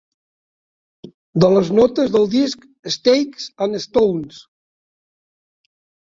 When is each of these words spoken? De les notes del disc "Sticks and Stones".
De 1.43 1.49
les 1.55 1.67
notes 1.79 2.15
del 2.15 2.23
disc 2.31 2.63
"Sticks 2.95 3.45
and 3.65 3.77
Stones". 3.83 4.39